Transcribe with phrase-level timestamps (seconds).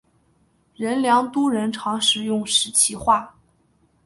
[0.73, 3.35] 仁良都人常使用石岐话。